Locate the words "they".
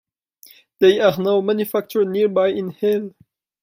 0.79-0.99